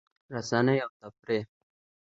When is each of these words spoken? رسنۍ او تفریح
رسنۍ 0.33 0.77
او 0.83 0.91
تفریح 0.99 1.45